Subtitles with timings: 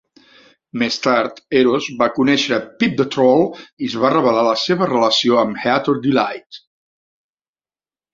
[0.83, 3.43] Més tard, Eros va conèixer Pip the Troll,
[3.87, 6.61] i es va revelar la seva relació amb Heater Delight.